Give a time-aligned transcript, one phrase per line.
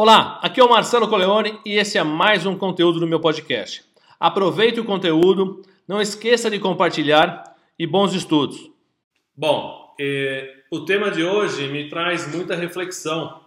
[0.00, 3.82] Olá, aqui é o Marcelo Coleone e esse é mais um conteúdo do meu podcast.
[4.20, 8.70] Aproveite o conteúdo, não esqueça de compartilhar e bons estudos.
[9.34, 13.40] Bom, eh, o tema de hoje me traz muita reflexão.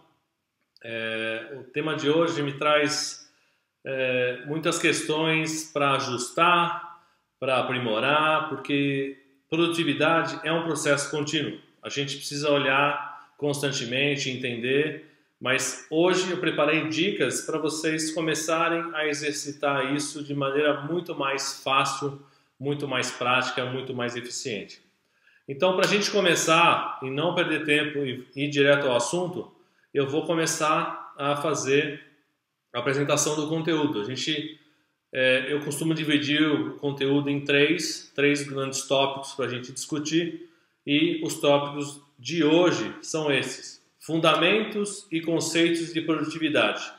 [0.83, 3.31] Eh, o tema de hoje me traz
[3.85, 6.99] eh, muitas questões para ajustar,
[7.39, 9.17] para aprimorar, porque
[9.49, 11.57] produtividade é um processo contínuo.
[11.81, 15.10] A gente precisa olhar constantemente, entender
[15.41, 21.63] mas hoje eu preparei dicas para vocês começarem a exercitar isso de maneira muito mais
[21.63, 22.21] fácil,
[22.59, 24.79] muito mais prática, muito mais eficiente.
[25.47, 29.51] Então, para a gente começar e não perder tempo e ir direto ao assunto,
[29.91, 31.99] eu vou começar a fazer
[32.71, 33.99] a apresentação do conteúdo.
[33.99, 34.59] A gente,
[35.11, 40.47] é, eu costumo dividir o conteúdo em três, três grandes tópicos para a gente discutir
[40.85, 43.80] e os tópicos de hoje são esses.
[44.01, 46.91] Fundamentos e conceitos de produtividade.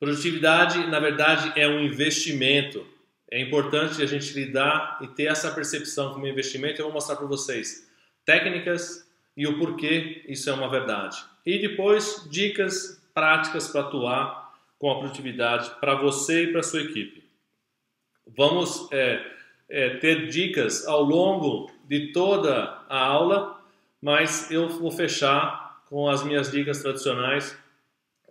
[0.00, 2.86] Produtividade, na verdade, é um investimento.
[3.30, 6.80] É importante a gente lidar e ter essa percepção como investimento.
[6.80, 7.86] Eu vou mostrar para vocês
[8.24, 11.22] técnicas e o porquê isso é uma verdade.
[11.44, 17.22] E depois, dicas práticas para atuar com a produtividade para você e para sua equipe.
[18.26, 19.20] Vamos é,
[19.68, 23.57] é, ter dicas ao longo de toda a aula
[24.00, 27.56] mas eu vou fechar com as minhas dicas tradicionais.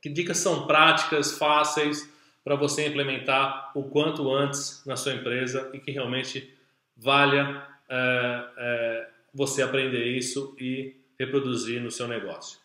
[0.02, 2.10] Que dicas são práticas, fáceis
[2.44, 6.54] para você implementar o quanto antes na sua empresa e que realmente
[6.95, 12.60] valha é, é, você aprender isso e reproduzir no seu negócio.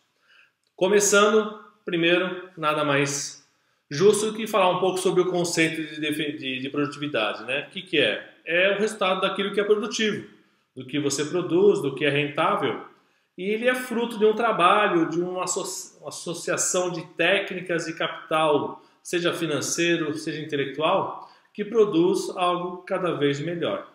[0.77, 3.43] Começando, primeiro, nada mais
[3.91, 7.45] justo do que falar um pouco sobre o conceito de, de, de produtividade.
[7.45, 7.67] Né?
[7.67, 8.31] O que, que é?
[8.45, 10.29] É o resultado daquilo que é produtivo,
[10.77, 12.92] do que você produz, do que é rentável
[13.37, 19.33] e ele é fruto de um trabalho, de uma associação de técnicas e capital, seja
[19.33, 23.91] financeiro, seja intelectual, que produz algo cada vez melhor.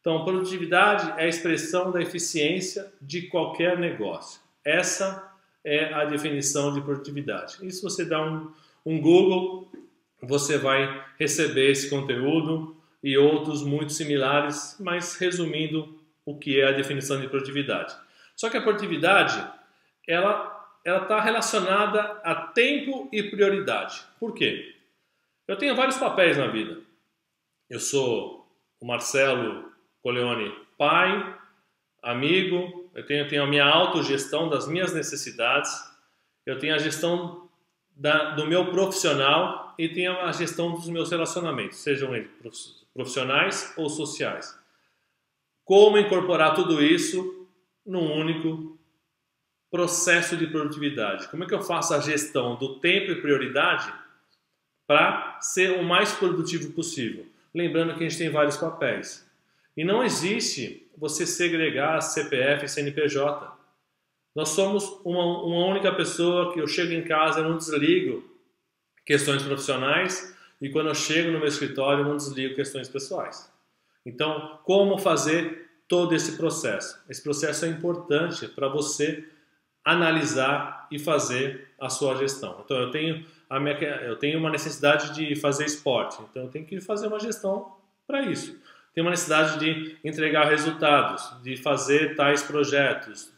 [0.00, 4.40] Então, produtividade é a expressão da eficiência de qualquer negócio.
[4.64, 5.32] Essa
[5.64, 7.58] é a definição de produtividade.
[7.62, 8.50] E se você dá um,
[8.86, 9.70] um Google,
[10.22, 16.72] você vai receber esse conteúdo e outros muito similares, mas resumindo o que é a
[16.72, 17.94] definição de produtividade.
[18.38, 19.44] Só que a produtividade,
[20.06, 24.02] ela ela está relacionada a tempo e prioridade.
[24.18, 24.74] Por quê?
[25.46, 26.80] Eu tenho vários papéis na vida.
[27.68, 28.48] Eu sou
[28.80, 29.70] o Marcelo
[30.02, 31.36] Coleone pai,
[32.02, 35.70] amigo, eu tenho, tenho a minha autogestão das minhas necessidades,
[36.46, 37.50] eu tenho a gestão
[37.90, 42.30] da, do meu profissional e tenho a gestão dos meus relacionamentos, sejam eles
[42.94, 44.56] profissionais ou sociais.
[45.64, 47.37] Como incorporar tudo isso
[47.88, 48.78] num único
[49.70, 51.26] processo de produtividade.
[51.28, 53.92] Como é que eu faço a gestão do tempo e prioridade
[54.86, 57.26] para ser o mais produtivo possível?
[57.54, 59.26] Lembrando que a gente tem vários papéis.
[59.74, 63.56] E não existe você segregar CPF e CNPJ.
[64.34, 68.22] Nós somos uma, uma única pessoa que eu chego em casa, eu não desligo
[69.06, 73.50] questões profissionais e quando eu chego no meu escritório, eu não desligo questões pessoais.
[74.04, 77.02] Então, como fazer todo esse processo.
[77.08, 79.26] Esse processo é importante para você
[79.84, 82.60] analisar e fazer a sua gestão.
[82.64, 86.66] Então eu tenho a minha, eu tenho uma necessidade de fazer esporte, então eu tenho
[86.66, 87.72] que fazer uma gestão
[88.06, 88.60] para isso.
[88.94, 93.32] Tenho uma necessidade de entregar resultados, de fazer tais projetos,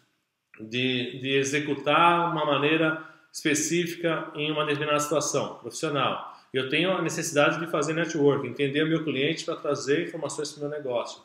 [0.59, 6.37] de, de executar uma maneira específica em uma determinada situação profissional.
[6.53, 10.67] Eu tenho a necessidade de fazer network, entender o meu cliente para trazer informações para
[10.67, 11.23] o meu negócio.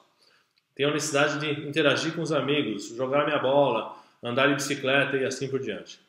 [0.75, 5.25] Tenho a necessidade de interagir com os amigos, jogar minha bola, andar de bicicleta e
[5.25, 5.99] assim por diante.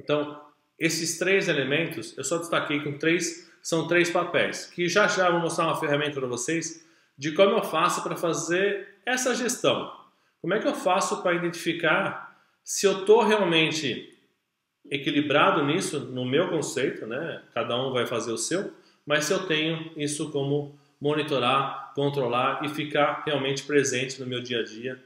[0.00, 0.40] Então,
[0.78, 5.40] esses três elementos, eu só destaquei com três, são três papéis, que já já vou
[5.40, 6.84] mostrar uma ferramenta para vocês
[7.16, 9.92] de como eu faço para fazer essa gestão.
[10.40, 14.12] Como é que eu faço para identificar se eu estou realmente
[14.90, 17.42] equilibrado nisso, no meu conceito, né?
[17.54, 18.72] Cada um vai fazer o seu,
[19.06, 24.60] mas se eu tenho isso como monitorar, controlar e ficar realmente presente no meu dia
[24.60, 25.02] a dia.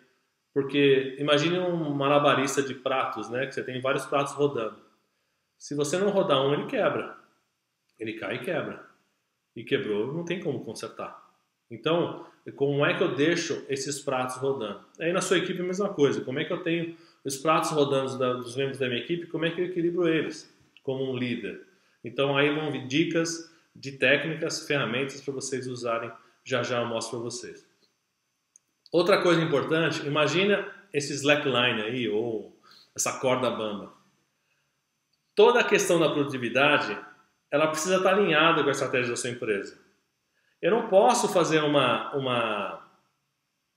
[0.52, 3.46] Porque imagine um malabarista de pratos, né?
[3.46, 4.76] Que você tem vários pratos rodando.
[5.58, 7.16] Se você não rodar um, ele quebra.
[7.98, 8.86] Ele cai e quebra.
[9.56, 11.18] E quebrou, não tem como consertar.
[11.70, 12.26] Então,
[12.56, 14.84] como é que eu deixo esses pratos rodando?
[15.00, 16.20] Aí na sua equipe a mesma coisa.
[16.20, 16.94] Como é que eu tenho
[17.24, 19.26] os pratos rodando dos membros da minha equipe?
[19.28, 21.62] Como é que eu equilibro eles como um líder?
[22.04, 23.50] Então aí vão dicas
[23.80, 26.10] de técnicas, ferramentas para vocês usarem.
[26.44, 27.66] Já já eu mostro para vocês.
[28.92, 32.56] Outra coisa importante, imagina esse slackline aí, ou
[32.94, 33.92] essa corda bamba.
[35.34, 36.98] toda a questão da produtividade,
[37.50, 39.78] ela precisa estar alinhada com a estratégia da sua empresa.
[40.62, 42.88] Eu não posso fazer uma, uma,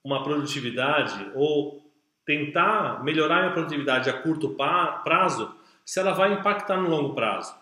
[0.02, 1.92] uma produtividade ou
[2.24, 4.56] tentar melhorar minha produtividade a curto
[5.04, 5.54] prazo
[5.84, 7.54] se ela vai impactar no longo prazo.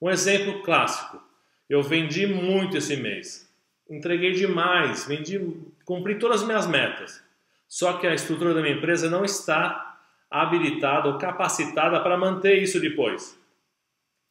[0.00, 1.20] Um exemplo clássico:
[1.68, 3.50] eu vendi muito esse mês,
[3.88, 5.38] entreguei demais, vendi,
[5.84, 7.22] cumpri todas as minhas metas.
[7.66, 9.98] Só que a estrutura da minha empresa não está
[10.30, 13.38] habilitada ou capacitada para manter isso depois.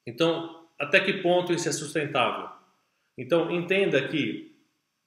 [0.05, 2.49] Então, até que ponto isso é sustentável?
[3.17, 4.55] Então, entenda que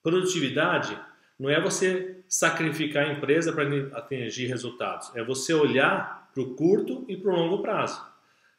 [0.02, 0.98] produtividade
[1.38, 3.64] não é você sacrificar a empresa para
[3.98, 8.04] atingir resultados, é você olhar para o curto e para o longo prazo.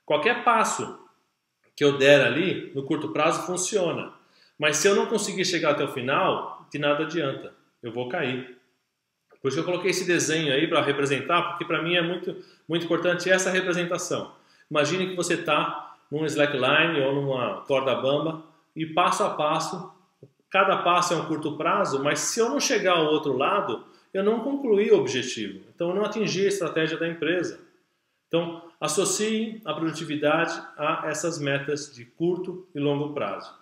[0.05, 1.06] Qualquer passo
[1.77, 4.11] que eu der ali, no curto prazo, funciona.
[4.57, 7.53] Mas se eu não conseguir chegar até o final, de nada adianta,
[7.83, 8.57] eu vou cair.
[9.39, 12.35] Por isso que eu coloquei esse desenho aí para representar, porque para mim é muito,
[12.67, 14.33] muito importante essa representação.
[14.71, 18.41] Imagine que você está num slackline ou numa corda bamba
[18.75, 19.93] e passo a passo,
[20.49, 24.23] cada passo é um curto prazo, mas se eu não chegar ao outro lado, eu
[24.23, 25.61] não concluí o objetivo.
[25.75, 27.66] Então eu não atingi a estratégia da empresa.
[28.27, 33.53] Então associe a produtividade a essas metas de curto e longo prazo.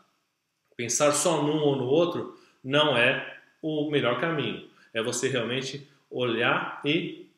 [0.76, 4.68] Pensar só num ou no outro não é o melhor caminho.
[4.94, 7.30] É você realmente olhar e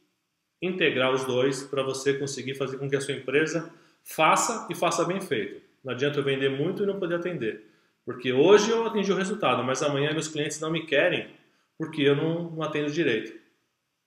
[0.62, 3.72] integrar os dois para você conseguir fazer com que a sua empresa
[4.04, 5.62] faça e faça bem feito.
[5.84, 7.66] Não adianta eu vender muito e não poder atender.
[8.06, 11.30] Porque hoje eu atingi o resultado, mas amanhã meus clientes não me querem
[11.78, 13.38] porque eu não, não atendo direito.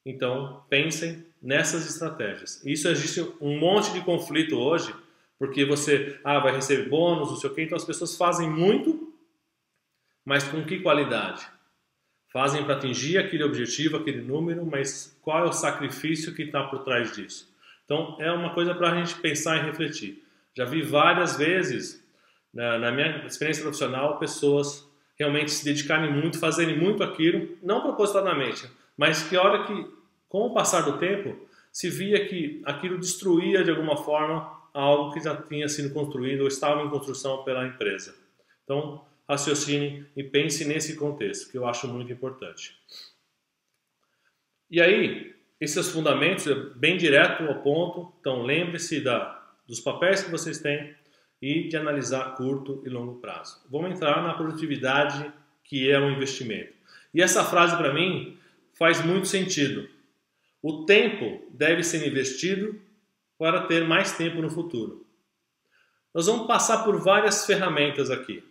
[0.05, 2.63] Então, pensem nessas estratégias.
[2.65, 4.95] Isso existe um monte de conflito hoje,
[5.39, 9.13] porque você ah, vai receber bônus, não sei o quê, então as pessoas fazem muito,
[10.25, 11.47] mas com que qualidade?
[12.33, 16.85] Fazem para atingir aquele objetivo, aquele número, mas qual é o sacrifício que está por
[16.85, 17.51] trás disso?
[17.85, 20.23] Então, é uma coisa para a gente pensar e refletir.
[20.57, 22.05] Já vi várias vezes,
[22.55, 24.89] na, na minha experiência profissional, pessoas
[25.19, 29.87] realmente se dedicarem muito, fazerem muito aquilo, não propositadamente, mas que hora que,
[30.31, 31.37] com o passar do tempo,
[31.73, 36.49] se via que aquilo destruía de alguma forma algo que já tinha sido construído ou
[36.49, 38.15] estava em construção pela empresa.
[38.65, 42.77] Então, raciocine e pense nesse contexto, que eu acho muito importante.
[44.71, 49.05] E aí, esses fundamentos é bem direto ao ponto, então lembre-se
[49.67, 50.95] dos papéis que vocês têm
[51.43, 53.61] e de analisar curto e longo prazo.
[53.69, 55.33] Vamos entrar na produtividade
[55.65, 56.73] que é um investimento.
[57.13, 58.39] E essa frase para mim
[58.75, 59.89] faz muito sentido.
[60.63, 62.81] O tempo deve ser investido
[63.39, 65.07] para ter mais tempo no futuro.
[66.13, 68.45] Nós vamos passar por várias ferramentas aqui.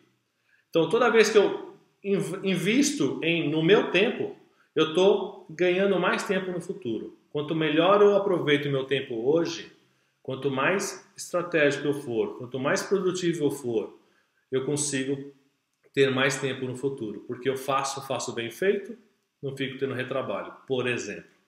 [0.69, 4.35] Então, toda vez que eu invisto em, no meu tempo,
[4.75, 7.17] eu estou ganhando mais tempo no futuro.
[7.31, 9.71] Quanto melhor eu aproveito meu tempo hoje,
[10.23, 13.99] quanto mais estratégico eu for, quanto mais produtivo eu for,
[14.51, 15.31] eu consigo
[15.93, 17.21] ter mais tempo no futuro.
[17.27, 18.97] Porque eu faço, faço bem feito,
[19.41, 20.53] não fico tendo retrabalho.
[20.67, 21.38] Por exemplo,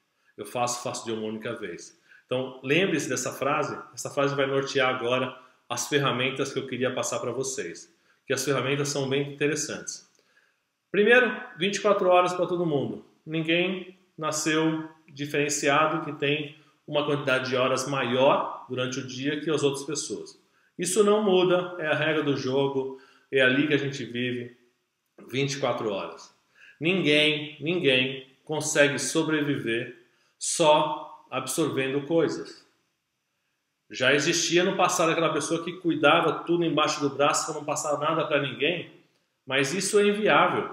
[0.42, 2.00] eu faço, faço de uma única vez.
[2.26, 3.78] Então, lembre-se dessa frase.
[3.94, 5.38] Essa frase vai nortear agora
[5.70, 7.94] as ferramentas que eu queria passar para vocês
[8.32, 10.10] que as ferramentas são bem interessantes.
[10.90, 13.06] Primeiro, 24 horas para todo mundo.
[13.26, 16.56] Ninguém nasceu diferenciado que tem
[16.88, 20.42] uma quantidade de horas maior durante o dia que as outras pessoas.
[20.78, 24.56] Isso não muda, é a regra do jogo, é ali que a gente vive
[25.30, 26.34] 24 horas.
[26.80, 30.01] Ninguém, ninguém consegue sobreviver
[30.42, 32.66] só absorvendo coisas.
[33.92, 38.00] Já existia no passado aquela pessoa que cuidava tudo embaixo do braço para não passar
[38.00, 38.92] nada para ninguém,
[39.46, 40.68] mas isso é inviável.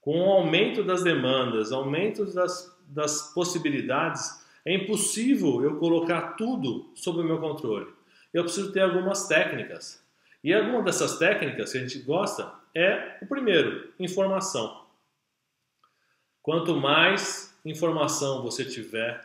[0.00, 7.20] Com o aumento das demandas, aumento das, das possibilidades, é impossível eu colocar tudo sob
[7.20, 7.92] o meu controle.
[8.32, 10.06] Eu preciso ter algumas técnicas.
[10.44, 14.86] E alguma dessas técnicas que a gente gosta é o primeiro, informação.
[16.40, 19.20] Quanto mais informação você tiver,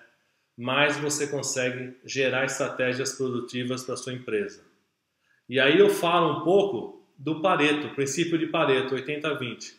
[0.57, 4.63] mais você consegue gerar estratégias produtivas para sua empresa.
[5.47, 9.73] E aí eu falo um pouco do Pareto, princípio de Pareto, 80-20.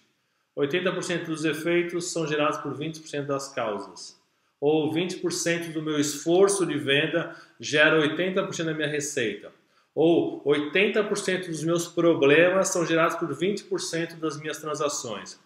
[0.57, 4.19] 80%, dos efeitos são gerados por 20% das causas.
[4.59, 9.53] Ou 20% do meu esforço de venda gera 80% da minha receita.
[9.95, 15.39] Ou 80% dos meus problemas são gerados por 20% das minhas transações.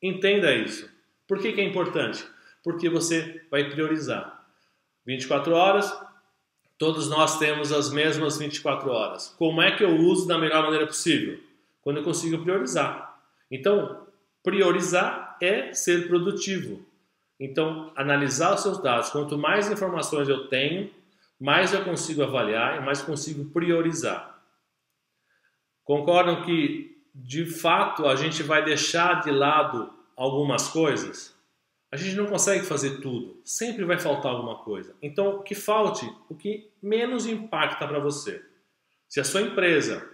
[0.00, 0.88] Entenda isso.
[1.26, 2.24] Por que, que é importante?
[2.64, 4.42] Porque você vai priorizar.
[5.06, 5.94] 24 horas,
[6.78, 9.28] todos nós temos as mesmas 24 horas.
[9.38, 11.38] Como é que eu uso da melhor maneira possível?
[11.82, 13.20] Quando eu consigo priorizar.
[13.50, 14.06] Então,
[14.42, 16.84] priorizar é ser produtivo.
[17.38, 19.10] Então, analisar os seus dados.
[19.10, 20.90] Quanto mais informações eu tenho,
[21.38, 24.40] mais eu consigo avaliar e mais consigo priorizar.
[25.84, 31.34] Concordam que, de fato, a gente vai deixar de lado algumas coisas?
[31.94, 34.96] A gente não consegue fazer tudo, sempre vai faltar alguma coisa.
[35.00, 38.44] Então, que falte o que menos impacta para você.
[39.08, 40.04] Se a sua empresa,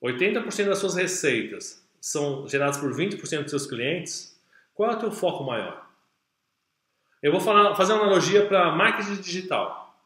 [0.00, 4.40] 80% das suas receitas são geradas por 20% dos seus clientes,
[4.72, 5.90] qual é o teu foco maior?
[7.20, 9.98] Eu vou falar, fazer uma analogia para marketing digital.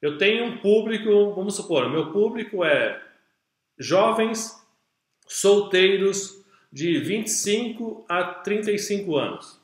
[0.00, 3.04] Eu tenho um público, vamos supor, meu público é
[3.76, 4.64] jovens
[5.26, 9.59] solteiros de 25 a 35 anos.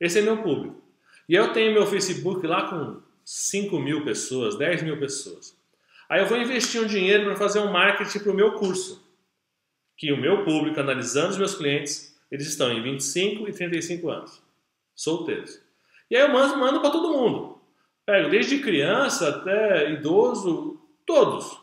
[0.00, 0.82] Esse é meu público.
[1.28, 5.56] E eu tenho meu Facebook lá com 5 mil pessoas, 10 mil pessoas.
[6.08, 9.04] Aí eu vou investir um dinheiro para fazer um marketing para o meu curso.
[9.96, 14.42] Que o meu público, analisando os meus clientes, eles estão em 25 e 35 anos,
[14.94, 15.60] solteiros.
[16.10, 17.58] E aí eu mando, mando para todo mundo.
[18.04, 21.58] Pego desde criança até idoso, todos.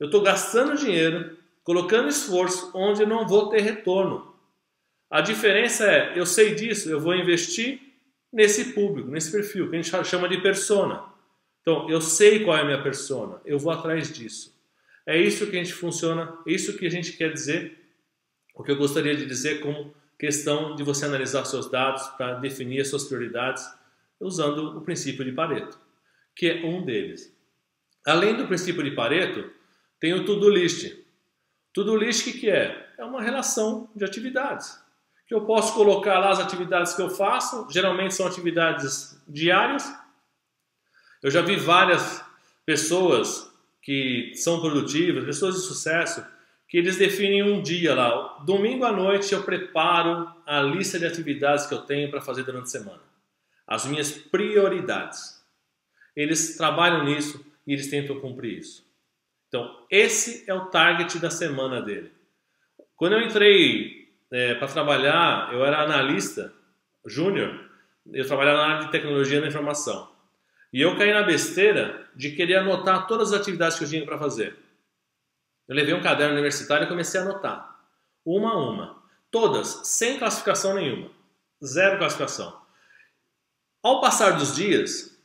[0.00, 4.34] Eu estou gastando dinheiro, colocando esforço onde não vou ter retorno.
[5.10, 7.80] A diferença é, eu sei disso, eu vou investir
[8.30, 11.02] nesse público, nesse perfil, que a gente chama de persona.
[11.62, 14.54] Então, eu sei qual é a minha persona, eu vou atrás disso.
[15.06, 17.78] É isso que a gente funciona, é isso que a gente quer dizer,
[18.54, 22.80] o que eu gostaria de dizer como questão de você analisar seus dados para definir
[22.80, 23.64] as suas prioridades
[24.20, 25.78] usando o princípio de Pareto,
[26.36, 27.34] que é um deles.
[28.04, 29.50] Além do princípio de Pareto,
[29.98, 30.94] tem o to-do list.
[31.72, 32.92] To-do list o que, que é?
[32.98, 34.87] É uma relação de atividades
[35.28, 39.84] que eu posso colocar lá as atividades que eu faço, geralmente são atividades diárias.
[41.22, 42.24] Eu já vi várias
[42.64, 46.26] pessoas que são produtivas, pessoas de sucesso,
[46.66, 48.38] que eles definem um dia lá.
[48.46, 52.64] Domingo à noite eu preparo a lista de atividades que eu tenho para fazer durante
[52.64, 53.02] a semana.
[53.66, 55.44] As minhas prioridades.
[56.16, 58.82] Eles trabalham nisso e eles tentam cumprir isso.
[59.48, 62.12] Então, esse é o target da semana dele.
[62.96, 63.97] Quando eu entrei
[64.30, 66.52] é, para trabalhar, eu era analista
[67.06, 67.68] júnior,
[68.12, 70.10] eu trabalhava na área de tecnologia da informação.
[70.72, 74.18] E eu caí na besteira de querer anotar todas as atividades que eu tinha para
[74.18, 74.56] fazer.
[75.66, 77.78] Eu levei um caderno universitário e comecei a anotar,
[78.24, 81.10] uma a uma, todas, sem classificação nenhuma,
[81.64, 82.58] zero classificação.
[83.82, 85.16] Ao passar dos dias,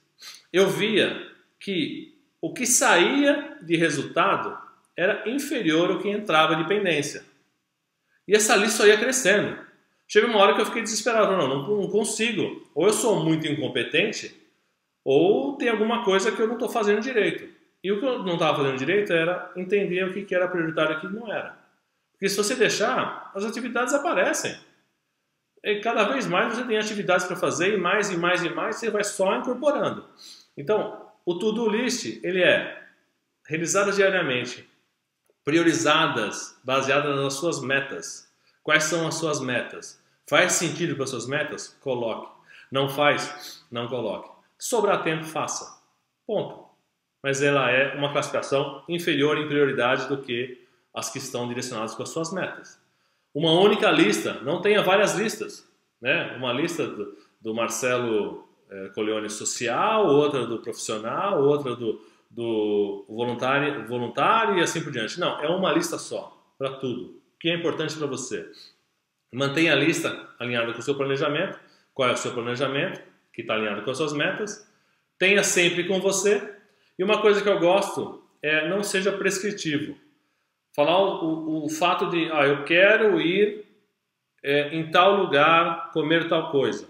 [0.51, 4.57] eu via que o que saía de resultado
[4.95, 7.25] era inferior ao que entrava de pendência.
[8.27, 9.57] E essa lista só ia crescendo.
[10.07, 11.35] Chega uma hora que eu fiquei desesperado.
[11.35, 12.69] Não, não, consigo.
[12.75, 14.39] Ou eu sou muito incompetente,
[15.03, 17.51] ou tem alguma coisa que eu não estou fazendo direito.
[17.83, 20.97] E o que eu não estava fazendo direito era entender o que era prioritário e
[20.97, 21.57] o que não era.
[22.13, 24.57] Porque se você deixar, as atividades aparecem.
[25.63, 28.77] E cada vez mais você tem atividades para fazer, e mais e mais e mais
[28.77, 30.05] você vai só incorporando.
[30.55, 32.81] Então, o to-do list, ele é
[33.45, 34.69] realizado diariamente
[35.43, 38.31] priorizadas, baseadas nas suas metas.
[38.61, 40.01] Quais são as suas metas?
[40.27, 41.77] Faz sentido para as suas metas?
[41.81, 42.31] Coloque.
[42.71, 43.63] Não faz?
[43.69, 44.29] Não coloque.
[44.57, 45.81] Sobrar tempo, faça.
[46.25, 46.63] Ponto.
[47.21, 50.61] Mas ela é uma classificação inferior em prioridade do que
[50.93, 52.79] as que estão direcionadas com as suas metas.
[53.33, 55.67] Uma única lista, não tenha várias listas.
[56.01, 56.35] Né?
[56.37, 62.01] Uma lista do, do Marcelo é, Coleone social, outra do profissional, outra do,
[62.33, 65.19] do voluntário, voluntário e assim por diante.
[65.19, 67.03] Não, é uma lista só para tudo.
[67.03, 68.49] O que é importante para você?
[69.31, 71.59] Mantenha a lista alinhada com o seu planejamento.
[71.93, 73.01] Qual é o seu planejamento?
[73.31, 74.67] Que está alinhado com as suas metas.
[75.17, 76.55] Tenha sempre com você.
[76.97, 79.95] E uma coisa que eu gosto é não seja prescritivo.
[80.75, 83.63] Falar o, o, o fato de, ah, eu quero ir
[84.43, 86.87] é, em tal lugar comer tal coisa.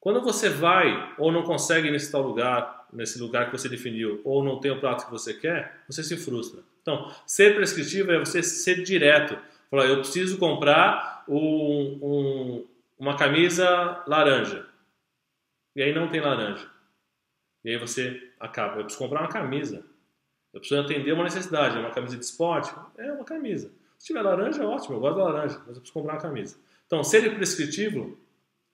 [0.00, 4.42] Quando você vai ou não consegue nesse tal lugar, nesse lugar que você definiu ou
[4.42, 6.62] não tem o prato que você quer, você se frustra.
[6.80, 9.38] Então, ser prescritivo é você ser direto.
[9.70, 12.66] Falar, eu preciso comprar um, um,
[12.98, 14.66] uma camisa laranja.
[15.74, 16.70] E aí não tem laranja.
[17.64, 19.84] E aí você acaba, eu preciso comprar uma camisa.
[20.52, 22.72] Eu preciso atender uma necessidade, é uma camisa de esporte?
[22.96, 23.72] É uma camisa.
[23.98, 26.56] Se tiver laranja, é ótimo, eu gosto da laranja, mas eu preciso comprar uma camisa.
[26.86, 28.18] Então, ser prescritivo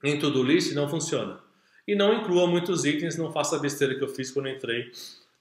[0.02, 1.40] em tudo list não funciona.
[1.90, 4.92] E não inclua muitos itens, não faça a besteira que eu fiz quando entrei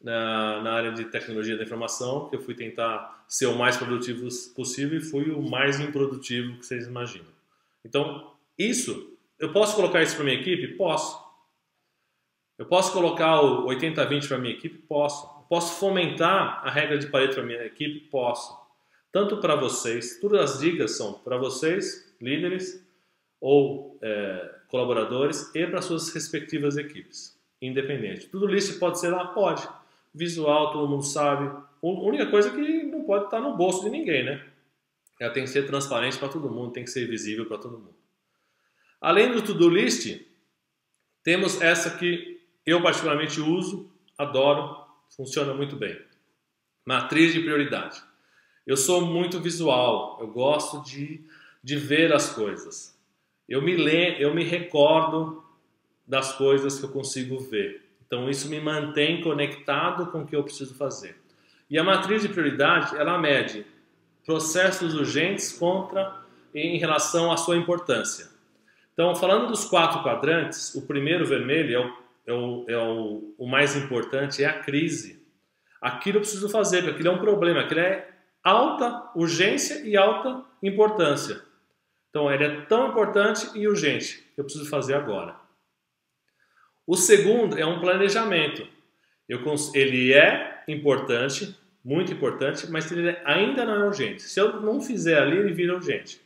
[0.01, 4.27] na, na, área de tecnologia da informação, que eu fui tentar ser o mais produtivo
[4.55, 7.27] possível e fui o mais improdutivo que vocês imaginam.
[7.85, 10.69] Então, isso, eu posso colocar isso para minha equipe?
[10.69, 11.23] Posso.
[12.57, 14.79] Eu posso colocar o 80-20 para minha equipe?
[14.79, 15.27] Posso.
[15.27, 17.99] Eu posso fomentar a regra de Pareto para minha equipe?
[18.09, 18.57] Posso.
[19.11, 22.83] Tanto para vocês, todas as dicas são para vocês, líderes,
[23.39, 28.27] ou é, colaboradores e para suas respectivas equipes, independente.
[28.27, 29.27] Tudo isso pode ser lá?
[29.27, 29.67] Pode.
[30.13, 31.45] visual, todo mundo sabe.
[31.47, 34.43] A única coisa é que não pode estar no bolso de ninguém, né?
[35.19, 37.95] Ela tem que ser transparente para todo mundo, tem que ser visível para todo mundo.
[39.01, 40.21] Além do to-do list,
[41.23, 44.83] temos essa que eu particularmente uso, adoro,
[45.15, 45.99] funciona muito bem.
[46.85, 48.01] Matriz de prioridade.
[48.65, 51.23] Eu sou muito visual, eu gosto de,
[51.63, 52.98] de ver as coisas.
[53.49, 55.43] Eu me, le, eu me recordo
[56.07, 57.83] das coisas que eu consigo ver.
[58.05, 61.17] Então isso me mantém conectado com o que eu preciso fazer.
[61.69, 63.65] E a matriz de prioridade, ela mede
[64.25, 66.21] processos urgentes contra
[66.53, 68.29] em relação à sua importância.
[68.93, 71.93] Então, falando dos quatro quadrantes, o primeiro vermelho é o,
[72.27, 75.23] é o, é o, o mais importante, é a crise.
[75.81, 78.09] Aquilo eu preciso fazer, porque aquilo é um problema, aquilo é
[78.43, 81.41] alta urgência e alta importância.
[82.09, 85.35] Então, ele é tão importante e urgente, eu preciso fazer agora.
[86.85, 88.67] O segundo é um planejamento.
[89.27, 89.39] Eu,
[89.75, 94.23] ele é importante, muito importante, mas ele ainda não é urgente.
[94.23, 96.19] Se eu não fizer ali, ele vira urgente.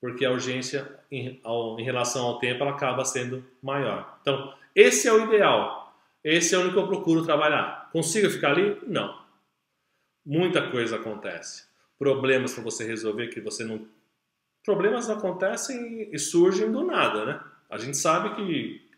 [0.00, 4.18] Porque a urgência em, ao, em relação ao tempo ela acaba sendo maior.
[4.22, 5.94] Então, esse é o ideal.
[6.24, 7.90] Esse é o que eu procuro trabalhar.
[7.92, 8.78] Consigo ficar ali?
[8.86, 9.22] Não.
[10.24, 11.66] Muita coisa acontece.
[11.98, 13.86] Problemas para você resolver que você não.
[14.64, 17.40] Problemas acontecem e surgem do nada, né?
[17.70, 18.88] A gente sabe que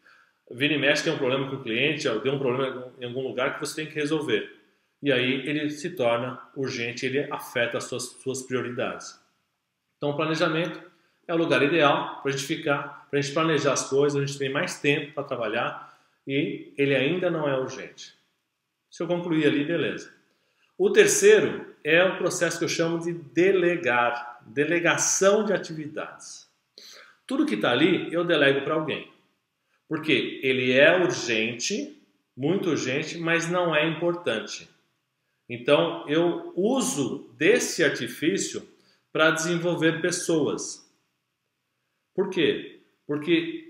[0.51, 3.55] vira e mexe tem um problema com o cliente, tem um problema em algum lugar
[3.55, 4.55] que você tem que resolver.
[5.03, 9.21] E aí ele se torna urgente, ele afeta as suas, suas prioridades.
[9.97, 10.81] Então, o planejamento
[11.27, 14.25] é o lugar ideal para a gente ficar, para a gente planejar as coisas, a
[14.25, 18.15] gente tem mais tempo para trabalhar e ele ainda não é urgente.
[18.91, 20.13] Se eu concluir ali, beleza.
[20.79, 26.49] O terceiro é o processo que eu chamo de delegar, delegação de atividades.
[27.27, 29.11] Tudo que está ali eu delego para alguém.
[29.89, 32.03] Porque ele é urgente,
[32.37, 34.69] muito urgente, mas não é importante.
[35.49, 38.67] Então eu uso desse artifício
[39.13, 40.91] para desenvolver pessoas.
[42.15, 42.81] Por quê?
[43.07, 43.67] Porque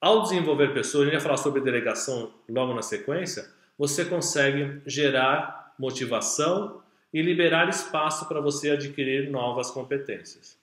[0.00, 5.74] ao desenvolver pessoas, a gente vai falar sobre delegação logo na sequência, você consegue gerar
[5.78, 10.58] motivação e liberar espaço para você adquirir novas competências.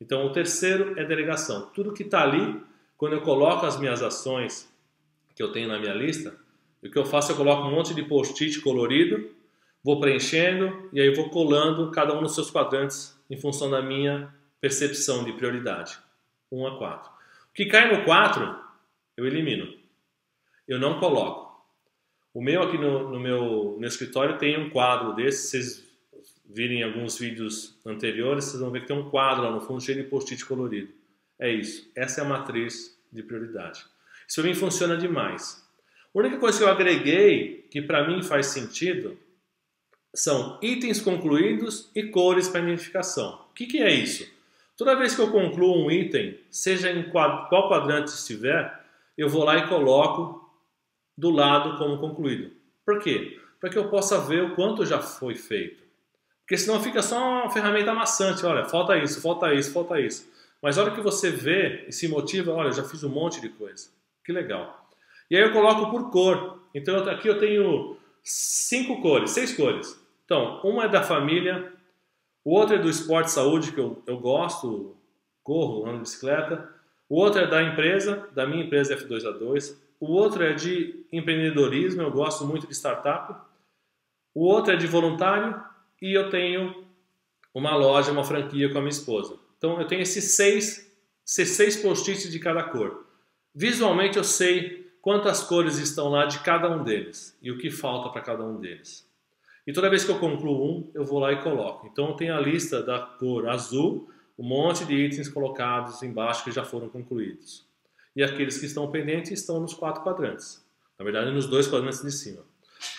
[0.00, 1.70] Então, o terceiro é delegação.
[1.74, 2.60] Tudo que está ali
[2.96, 4.72] quando eu coloco as minhas ações
[5.34, 6.34] que eu tenho na minha lista,
[6.82, 9.30] o que eu faço eu coloco um monte de post-it colorido,
[9.82, 14.32] vou preenchendo e aí vou colando cada um nos seus quadrantes em função da minha
[14.60, 15.98] percepção de prioridade.
[16.50, 17.10] 1 a 4.
[17.10, 17.12] O
[17.52, 18.56] que cai no 4,
[19.16, 19.74] eu elimino.
[20.66, 21.44] Eu não coloco.
[22.32, 25.83] O meu aqui no, no meu no escritório tem um quadro desse, vocês
[26.54, 30.00] virem alguns vídeos anteriores, vocês vão ver que tem um quadro lá no fundo cheio
[30.00, 30.92] de post-it colorido.
[31.36, 31.90] É isso.
[31.96, 33.84] Essa é a matriz de prioridade.
[34.26, 35.64] Isso para mim funciona demais.
[36.14, 39.18] A única coisa que eu agreguei que para mim faz sentido
[40.14, 43.46] são itens concluídos e cores para identificação.
[43.50, 44.24] O que, que, é isso?
[44.76, 48.80] Toda vez que eu concluo um item, seja em qual quadrante estiver,
[49.18, 50.48] eu vou lá e coloco
[51.18, 52.52] do lado como concluído.
[52.86, 53.40] Por quê?
[53.60, 55.83] Para que eu possa ver o quanto já foi feito.
[56.44, 58.44] Porque senão fica só uma ferramenta maçante.
[58.44, 60.30] Olha, falta isso, falta isso, falta isso.
[60.62, 63.48] Mas a hora que você vê e se motiva, olha, já fiz um monte de
[63.48, 63.88] coisa.
[64.24, 64.88] Que legal.
[65.30, 66.60] E aí eu coloco por cor.
[66.74, 69.98] Então aqui eu tenho cinco cores, seis cores.
[70.24, 71.72] Então, uma é da família,
[72.44, 74.96] o outro é do esporte saúde, que eu, eu gosto,
[75.42, 76.70] corro, ando de bicicleta.
[77.08, 79.76] O outro é da empresa, da minha empresa F2A2.
[80.00, 83.34] O outro é de empreendedorismo, eu gosto muito de startup.
[84.34, 85.62] O outro é de voluntário
[86.00, 86.84] e eu tenho
[87.54, 89.38] uma loja, uma franquia com a minha esposa.
[89.56, 90.92] Então eu tenho esses seis,
[91.26, 93.06] esses seis post-its de cada cor.
[93.54, 98.10] Visualmente eu sei quantas cores estão lá de cada um deles e o que falta
[98.10, 99.08] para cada um deles.
[99.66, 101.86] E toda vez que eu concluo um, eu vou lá e coloco.
[101.86, 106.50] Então eu tenho a lista da cor azul, um monte de itens colocados embaixo que
[106.52, 107.66] já foram concluídos.
[108.14, 110.64] E aqueles que estão pendentes estão nos quatro quadrantes.
[110.98, 112.42] Na verdade, nos dois quadrantes de cima.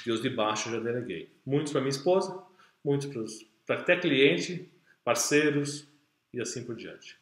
[0.06, 1.32] E os de baixo eu já deleguei.
[1.46, 2.42] Muitos para minha esposa,
[2.86, 4.72] muitos para até cliente,
[5.04, 5.88] parceiros,
[6.32, 7.18] e assim por diante.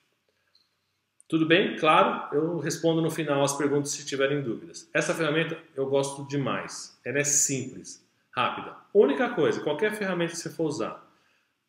[1.28, 1.78] Tudo bem?
[1.78, 4.90] Claro, eu respondo no final as perguntas se tiverem dúvidas.
[4.94, 7.00] Essa ferramenta eu gosto demais.
[7.06, 8.76] Ela é simples, rápida.
[8.94, 11.02] Única coisa, qualquer ferramenta que você for usar.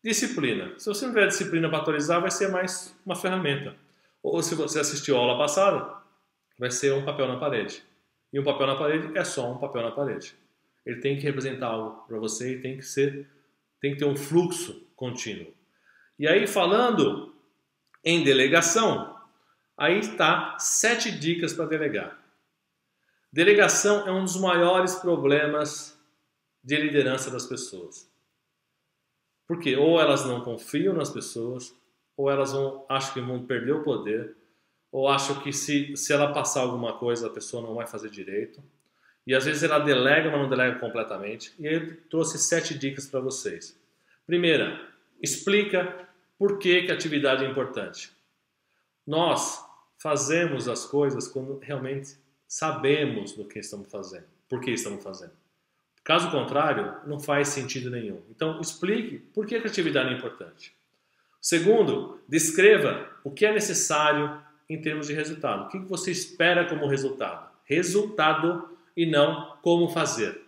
[0.03, 0.79] Disciplina.
[0.79, 3.77] Se você não tiver disciplina para atualizar, vai ser mais uma ferramenta.
[4.23, 5.95] Ou se você assistiu a aula passada,
[6.59, 7.83] vai ser um papel na parede.
[8.33, 10.35] E um papel na parede é só um papel na parede.
[10.85, 13.27] Ele tem que representar algo para você e tem que ser,
[13.85, 15.53] tem que ter um fluxo contínuo.
[16.18, 17.35] E aí falando
[18.03, 19.14] em delegação,
[19.77, 22.18] aí está sete dicas para delegar.
[23.31, 26.01] Delegação é um dos maiores problemas
[26.62, 28.11] de liderança das pessoas.
[29.47, 31.77] Porque ou elas não confiam nas pessoas,
[32.16, 34.35] ou elas vão, acham que vão perder o poder,
[34.90, 38.62] ou acham que se, se ela passar alguma coisa a pessoa não vai fazer direito.
[39.27, 41.53] E às vezes ela delega, mas não delega completamente.
[41.59, 43.79] E eu trouxe sete dicas para vocês.
[44.27, 44.81] Primeira,
[45.23, 46.09] explica
[46.39, 48.11] por que, que a atividade é importante.
[49.07, 49.65] Nós
[49.99, 55.33] fazemos as coisas quando realmente sabemos do que estamos fazendo, por que estamos fazendo.
[56.03, 58.21] Caso contrário, não faz sentido nenhum.
[58.31, 60.75] Então, explique por que a atividade é importante.
[61.41, 65.65] Segundo, descreva o que é necessário em termos de resultado.
[65.65, 67.51] O que você espera como resultado?
[67.65, 70.41] Resultado e não como fazer.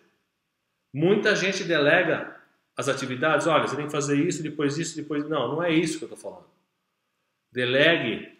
[0.93, 2.37] Muita gente delega
[2.77, 5.27] as atividades, olha, você tem que fazer isso, depois isso, depois.
[5.29, 6.47] Não, não é isso que eu estou falando.
[7.51, 8.37] Delegue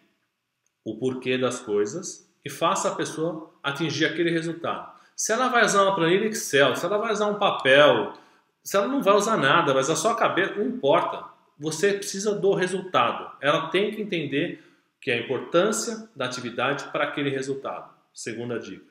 [0.83, 4.95] o porquê das coisas e faça a pessoa atingir aquele resultado.
[5.15, 8.13] Se ela vai usar uma planilha Excel, se ela vai usar um papel,
[8.63, 11.25] se ela não vai usar nada, mas a sua cabeça, não importa.
[11.59, 13.35] Você precisa do resultado.
[13.41, 14.63] Ela tem que entender
[15.01, 17.91] que é a importância da atividade para aquele resultado.
[18.13, 18.85] Segunda dica.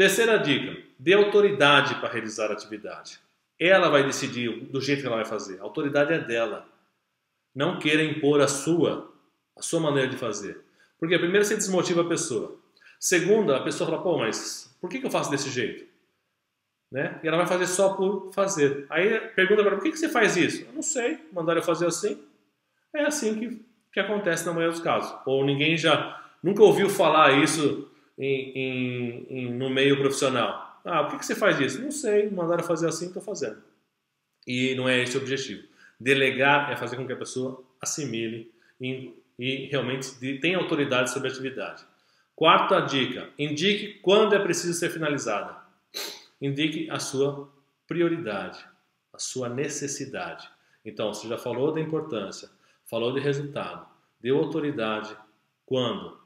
[0.00, 3.20] Terceira dica: dê autoridade para realizar a atividade.
[3.58, 5.60] Ela vai decidir do jeito que ela vai fazer.
[5.60, 6.66] A autoridade é dela.
[7.54, 9.12] Não queira impor a sua,
[9.54, 10.58] a sua maneira de fazer.
[10.98, 12.56] Porque primeiro você desmotiva a pessoa.
[12.98, 15.84] Segundo, a pessoa fala, pô, mas por que, que eu faço desse jeito?
[16.90, 17.20] Né?
[17.22, 18.86] E ela vai fazer só por fazer.
[18.88, 20.64] Aí pergunta para ela, por que, que você faz isso?
[20.64, 22.24] Eu não sei, mandaram eu fazer assim.
[22.94, 25.14] É assim que, que acontece na maioria dos casos.
[25.26, 27.89] Ou ninguém já, nunca ouviu falar isso
[28.20, 30.80] em, em, no meio profissional.
[30.84, 31.80] Ah, por que, que você faz isso?
[31.80, 33.62] Não sei, mandaram fazer assim, estou fazendo.
[34.46, 35.66] E não é esse o objetivo.
[35.98, 41.32] Delegar é fazer com que a pessoa assimile e, e realmente tenha autoridade sobre a
[41.32, 41.84] atividade.
[42.34, 45.56] Quarta dica: indique quando é preciso ser finalizada.
[46.40, 47.50] Indique a sua
[47.86, 48.64] prioridade,
[49.12, 50.48] a sua necessidade.
[50.84, 52.48] Então, você já falou da importância,
[52.86, 53.86] falou de resultado,
[54.20, 55.14] deu autoridade
[55.66, 56.19] quando.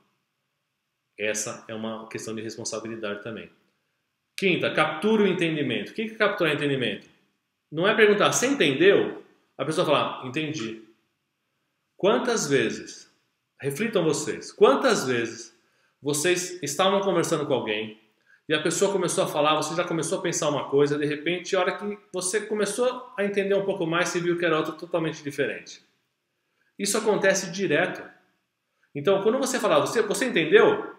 [1.18, 3.50] Essa é uma questão de responsabilidade também.
[4.36, 5.90] Quinta, capture o entendimento.
[5.90, 7.08] O que é capturar o entendimento?
[7.70, 9.24] Não é perguntar, você entendeu?
[9.56, 10.82] A pessoa fala, entendi.
[11.96, 13.10] Quantas vezes,
[13.60, 15.56] reflitam vocês, quantas vezes
[16.02, 18.00] vocês estavam conversando com alguém
[18.48, 21.56] e a pessoa começou a falar, você já começou a pensar uma coisa, de repente,
[21.56, 24.74] a hora que você começou a entender um pouco mais, você viu que era outra
[24.74, 25.82] totalmente diferente.
[26.78, 28.02] Isso acontece direto.
[28.94, 30.93] Então, quando você fala, você, você entendeu?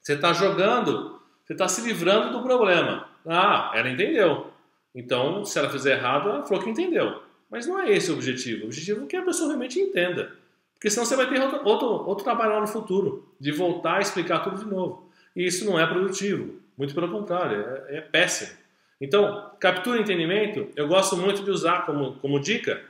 [0.00, 3.08] Você está jogando, você está se livrando do problema.
[3.26, 4.50] Ah, ela entendeu.
[4.94, 7.22] Então, se ela fizer errado, ela falou que entendeu.
[7.50, 8.64] Mas não é esse o objetivo.
[8.64, 10.32] O objetivo é que a pessoa realmente entenda.
[10.74, 14.00] Porque senão você vai ter outro, outro, outro trabalho lá no futuro, de voltar a
[14.00, 15.10] explicar tudo de novo.
[15.34, 18.56] E isso não é produtivo, muito pelo contrário, é, é péssimo.
[19.00, 22.80] Então, captura entendimento, eu gosto muito de usar como, como dica.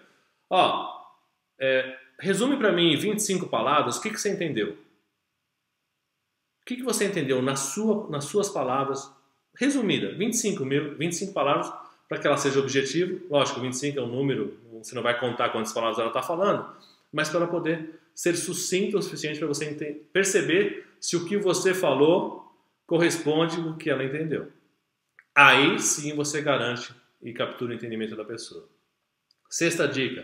[0.51, 0.99] Ó,
[1.59, 4.77] é, resume para mim em 25 palavras o que, que você entendeu.
[6.69, 9.11] Que, que você entendeu na sua, nas suas palavras,
[9.57, 11.73] resumida, 25, mil, 25 palavras,
[12.07, 13.27] para que ela seja objetivo.
[13.31, 16.69] Lógico, 25 é um número, você não vai contar quantas palavras ela está falando,
[17.11, 19.65] mas para poder ser sucinto o suficiente para você
[20.13, 22.55] perceber se o que você falou
[22.87, 24.53] corresponde com o que ela entendeu.
[25.35, 28.69] Aí sim você garante e captura o entendimento da pessoa.
[29.49, 30.23] Sexta dica: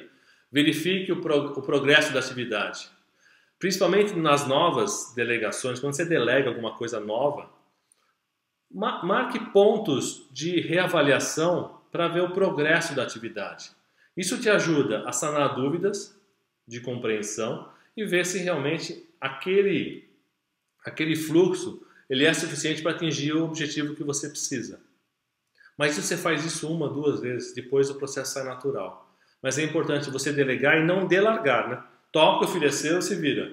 [0.53, 2.93] verifique o, o progresso da atividade.
[3.59, 7.51] Principalmente nas novas delegações, quando você delega alguma coisa nova,
[8.71, 13.71] marque pontos de reavaliação para ver o progresso da atividade.
[14.17, 16.19] Isso te ajuda a sanar dúvidas
[16.67, 20.09] de compreensão e ver se realmente aquele,
[20.85, 24.81] aquele fluxo ele é suficiente para atingir o objetivo que você precisa.
[25.77, 29.17] Mas se você faz isso uma, duas vezes, depois o processo sai natural.
[29.43, 31.83] Mas é importante você delegar e não delargar, né?
[32.15, 33.53] Toca o filho é seu, se vira.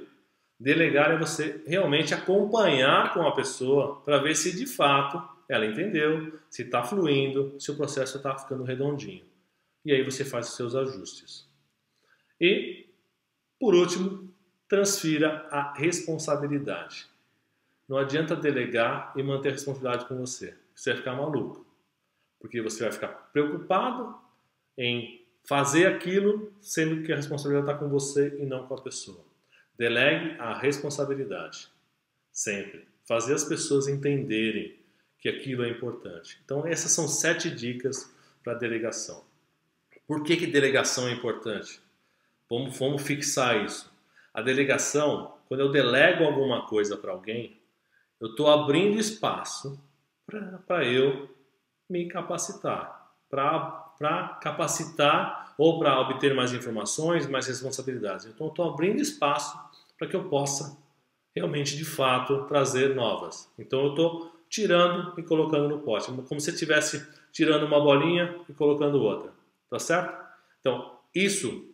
[0.59, 5.19] Delegar é você realmente acompanhar com a pessoa para ver se de fato
[5.49, 9.25] ela entendeu, se está fluindo, se o processo está ficando redondinho.
[9.83, 11.49] E aí você faz os seus ajustes.
[12.39, 12.85] E
[13.59, 14.31] por último,
[14.67, 17.07] transfira a responsabilidade.
[17.89, 20.55] Não adianta delegar e manter a responsabilidade com você.
[20.75, 21.65] Você vai ficar maluco.
[22.39, 24.15] Porque você vai ficar preocupado
[24.77, 29.23] em fazer aquilo, sendo que a responsabilidade está com você e não com a pessoa.
[29.77, 31.67] Delegue a responsabilidade.
[32.31, 32.87] Sempre.
[33.07, 34.79] Fazer as pessoas entenderem
[35.19, 36.39] que aquilo é importante.
[36.43, 39.23] Então, essas são sete dicas para delegação.
[40.07, 41.79] Por que, que delegação é importante?
[42.49, 43.91] Vamos, vamos fixar isso.
[44.33, 47.59] A delegação, quando eu delego alguma coisa para alguém,
[48.19, 49.81] eu estou abrindo espaço
[50.67, 51.29] para eu
[51.89, 53.13] me capacitar.
[53.29, 53.80] para
[54.41, 58.25] capacitar ou para obter mais informações, mais responsabilidades.
[58.25, 59.57] Então, estou abrindo espaço
[59.97, 60.77] para que eu possa
[61.35, 63.51] realmente, de fato, trazer novas.
[63.57, 68.53] Então, eu estou tirando e colocando no pote, como se estivesse tirando uma bolinha e
[68.53, 69.31] colocando outra.
[69.69, 70.13] Tá certo?
[70.59, 71.73] Então, isso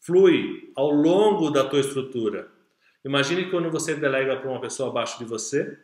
[0.00, 2.48] flui ao longo da tua estrutura.
[3.04, 5.78] Imagine que quando você delega para uma pessoa abaixo de você,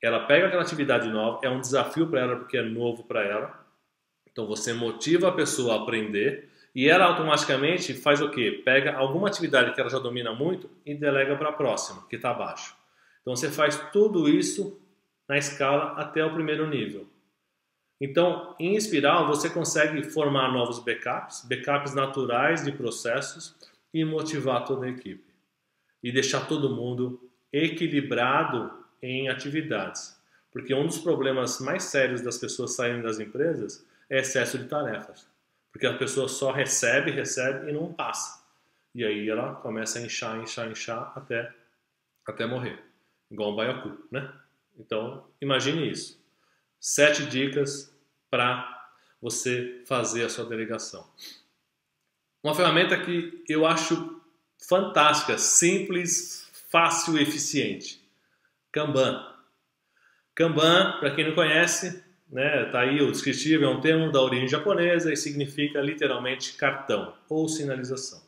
[0.00, 3.67] ela pega aquela atividade nova, é um desafio para ela porque é novo para ela.
[4.38, 8.62] Então você motiva a pessoa a aprender e ela automaticamente faz o quê?
[8.64, 12.30] Pega alguma atividade que ela já domina muito e delega para a próxima, que está
[12.30, 12.76] abaixo.
[13.20, 14.80] Então você faz tudo isso
[15.28, 17.08] na escala até o primeiro nível.
[18.00, 23.56] Então, em espiral, você consegue formar novos backups, backups naturais de processos
[23.92, 25.34] e motivar toda a equipe.
[26.00, 28.70] E deixar todo mundo equilibrado
[29.02, 30.16] em atividades.
[30.52, 35.26] Porque um dos problemas mais sérios das pessoas saindo das empresas é excesso de tarefas.
[35.72, 38.42] Porque a pessoa só recebe, recebe e não passa.
[38.94, 41.52] E aí ela começa a inchar, inchar, inchar até,
[42.26, 42.82] até morrer.
[43.30, 44.32] Igual um baiacu, né?
[44.78, 46.18] Então, imagine isso.
[46.80, 47.94] Sete dicas
[48.30, 48.90] para
[49.20, 51.08] você fazer a sua delegação.
[52.42, 54.22] Uma ferramenta que eu acho
[54.68, 58.00] fantástica, simples, fácil e eficiente.
[58.72, 59.34] Kanban.
[60.34, 64.48] Kanban, para quem não conhece, né, tá aí o descritivo, é um termo da origem
[64.48, 68.20] japonesa e significa literalmente cartão ou sinalização.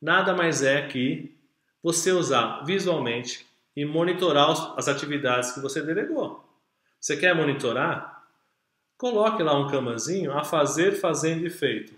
[0.00, 1.36] Nada mais é que
[1.82, 6.44] você usar visualmente e monitorar as atividades que você delegou.
[6.98, 8.24] Você quer monitorar?
[8.96, 11.94] Coloque lá um camanzinho a fazer, fazendo e feito.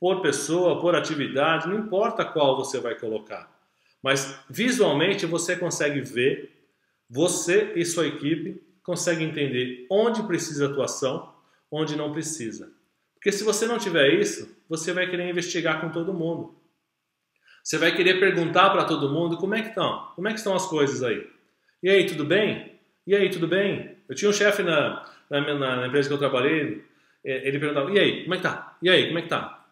[0.00, 3.48] Por pessoa, por atividade, não importa qual você vai colocar.
[4.02, 6.50] Mas visualmente você consegue ver,
[7.08, 11.32] você e sua equipe conseguem entender onde precisa atuação,
[11.70, 12.72] onde não precisa.
[13.14, 16.54] Porque se você não tiver isso, você vai querer investigar com todo mundo.
[17.62, 20.54] Você vai querer perguntar para todo mundo como é que estão, como é que estão
[20.54, 21.26] as coisas aí.
[21.82, 22.78] E aí, tudo bem?
[23.06, 23.96] E aí, tudo bem?
[24.08, 26.82] Eu tinha um chefe na, na, na, empresa que eu trabalhei,
[27.22, 28.76] ele perguntava, e aí, como é que tá?
[28.82, 29.66] E aí, como é que tá?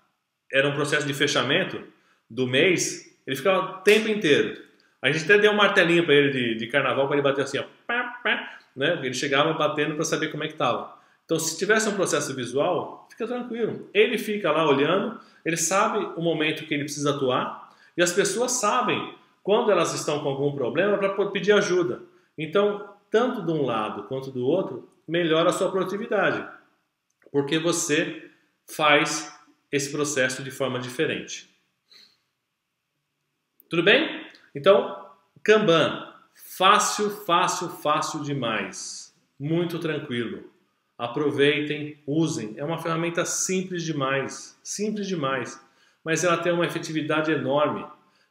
[0.52, 1.82] Era um processo de fechamento
[2.28, 4.62] do mês, ele ficava o tempo inteiro.
[5.00, 7.58] A gente até deu um martelinho para ele de, de carnaval para ele bater assim,
[7.58, 8.98] ó, pá, pá, né?
[9.02, 10.96] Ele chegava batendo para saber como é que tava.
[11.24, 13.90] Então, se tivesse um processo visual, fica tranquilo.
[13.92, 18.52] Ele fica lá olhando, ele sabe o momento que ele precisa atuar e as pessoas
[18.52, 22.00] sabem quando elas estão com algum problema para pedir ajuda.
[22.36, 26.46] Então, tanto de um lado quanto do outro, melhora a sua produtividade,
[27.32, 28.30] porque você
[28.66, 29.34] faz
[29.72, 31.48] esse processo de forma diferente.
[33.68, 34.26] Tudo bem?
[34.54, 35.06] Então,
[35.42, 36.07] Kanban,
[36.44, 39.14] fácil, fácil, fácil demais.
[39.38, 40.50] Muito tranquilo.
[40.96, 42.54] Aproveitem, usem.
[42.56, 45.60] É uma ferramenta simples demais, simples demais,
[46.04, 47.86] mas ela tem uma efetividade enorme,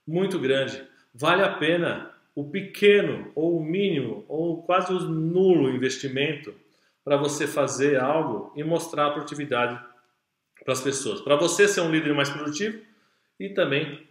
[0.06, 0.86] muito grande.
[1.14, 6.54] Vale a pena o pequeno ou o mínimo ou quase o nulo investimento
[7.04, 9.82] para você fazer algo e mostrar a produtividade
[10.64, 11.22] para as pessoas.
[11.22, 12.80] Para você ser um líder mais produtivo
[13.40, 14.06] e também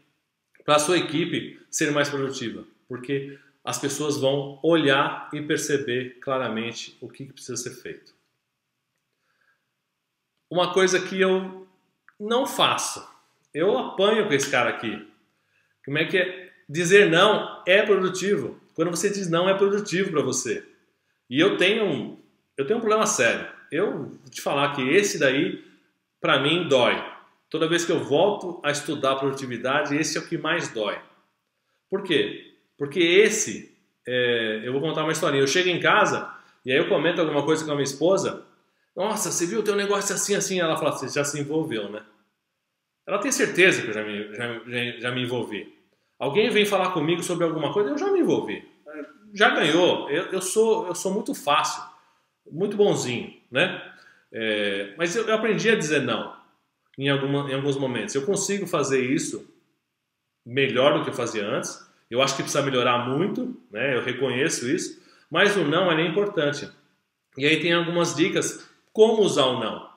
[0.65, 6.97] para a sua equipe ser mais produtiva, porque as pessoas vão olhar e perceber claramente
[7.01, 8.15] o que precisa ser feito.
[10.49, 11.67] Uma coisa que eu
[12.19, 13.05] não faço,
[13.53, 15.13] eu apanho com esse cara aqui.
[15.85, 16.53] Como é que é?
[16.69, 18.61] Dizer não é produtivo.
[18.73, 20.65] Quando você diz não, é produtivo para você.
[21.29, 22.23] E eu tenho um,
[22.57, 23.49] eu tenho um problema sério.
[23.73, 25.65] Eu vou te falar que esse daí,
[26.21, 26.95] para mim, dói.
[27.51, 31.01] Toda vez que eu volto a estudar produtividade, esse é o que mais dói.
[31.91, 32.56] Por quê?
[32.77, 33.75] Porque esse,
[34.07, 35.43] é, eu vou contar uma historinha.
[35.43, 36.33] Eu chego em casa
[36.65, 38.45] e aí eu comento alguma coisa com a minha esposa.
[38.95, 40.61] Nossa, você viu o teu negócio assim, assim?
[40.61, 42.03] Ela fala, você já se envolveu, né?
[43.07, 45.75] Ela tem certeza que eu já me, já, já me envolvi.
[46.19, 48.67] Alguém vem falar comigo sobre alguma coisa, eu já me envolvi.
[49.35, 50.09] Já ganhou.
[50.11, 51.83] Eu, eu, sou, eu sou muito fácil
[52.51, 53.83] muito bonzinho, né?
[54.33, 56.37] É, mas eu, eu, aprendi a dizer não
[56.99, 58.15] em, alguma, em alguns momentos.
[58.15, 59.49] Eu consigo fazer isso
[60.45, 61.86] melhor do que eu fazia antes.
[62.11, 63.97] Eu acho que precisa melhorar muito, né?
[63.97, 66.71] Eu reconheço isso, mas o não é importante.
[67.37, 69.91] E aí tem algumas dicas como usar o não.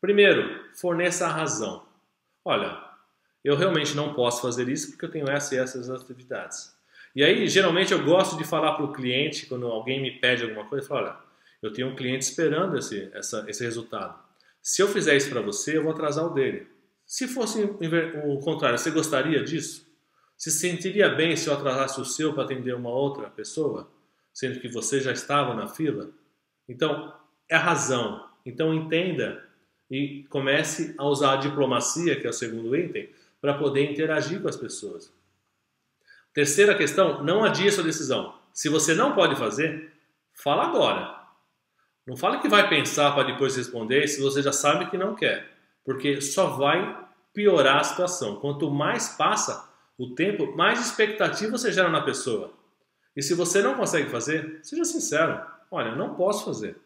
[0.00, 1.84] Primeiro, forneça a razão.
[2.44, 2.80] Olha,
[3.44, 6.74] eu realmente não posso fazer isso porque eu tenho essa e essas atividades.
[7.14, 10.66] E aí, geralmente, eu gosto de falar para o cliente, quando alguém me pede alguma
[10.66, 11.16] coisa, eu falo, olha,
[11.62, 14.18] eu tenho um cliente esperando esse, essa, esse resultado.
[14.62, 16.66] Se eu fizer isso para você, eu vou atrasar o dele.
[17.06, 19.85] Se fosse o contrário, você gostaria disso?
[20.36, 23.90] Se sentiria bem se eu atrasasse o seu para atender uma outra pessoa,
[24.32, 26.10] sendo que você já estava na fila?
[26.68, 27.14] Então,
[27.48, 28.28] é a razão.
[28.44, 29.42] Então, entenda
[29.90, 33.08] e comece a usar a diplomacia, que é o segundo item,
[33.40, 35.12] para poder interagir com as pessoas.
[36.34, 38.34] Terceira questão, não adie sua decisão.
[38.52, 39.90] Se você não pode fazer,
[40.34, 41.16] fala agora.
[42.06, 45.50] Não fale que vai pensar para depois responder se você já sabe que não quer,
[45.84, 48.36] porque só vai piorar a situação.
[48.36, 49.65] Quanto mais passa
[49.98, 52.52] o tempo, mais expectativa você gera na pessoa.
[53.16, 55.40] E se você não consegue fazer, seja sincero.
[55.70, 56.76] Olha, não posso fazer.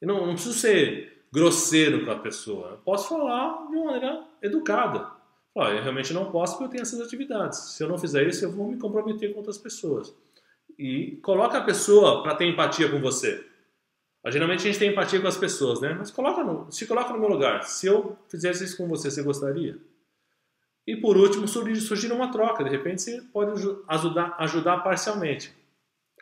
[0.00, 2.70] Eu não, não preciso ser grosseiro com a pessoa.
[2.72, 5.10] Eu posso falar de uma maneira educada.
[5.54, 7.58] Olha, eu realmente não posso porque eu tenho essas atividades.
[7.58, 10.14] Se eu não fizer isso, eu vou me comprometer com outras pessoas.
[10.78, 13.44] E coloca a pessoa para ter empatia com você.
[14.28, 15.94] Geralmente a gente tem empatia com as pessoas, né?
[15.94, 17.64] Mas coloca no, se coloca no meu lugar.
[17.64, 19.78] Se eu fizesse isso com você, você gostaria?
[20.90, 22.64] E por último, surgir, surgir uma troca.
[22.64, 23.52] De repente você pode
[23.86, 25.54] ajudar, ajudar parcialmente.